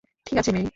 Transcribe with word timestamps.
ঠিক 0.27 0.37
আছে, 0.37 0.51
মেই! 0.51 0.65